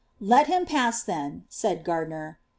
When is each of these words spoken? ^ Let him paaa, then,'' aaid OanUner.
^ 0.01 0.03
Let 0.19 0.47
him 0.47 0.65
paaa, 0.65 1.05
then,'' 1.05 1.45
aaid 1.63 1.83
OanUner. 1.83 2.37